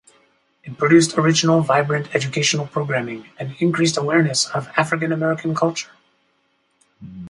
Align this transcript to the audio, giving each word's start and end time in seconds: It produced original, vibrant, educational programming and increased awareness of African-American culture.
It 0.63 0.79
produced 0.79 1.15
original, 1.19 1.61
vibrant, 1.61 2.15
educational 2.15 2.65
programming 2.65 3.27
and 3.37 3.55
increased 3.59 3.97
awareness 3.97 4.49
of 4.49 4.67
African-American 4.75 5.53
culture. 5.53 5.91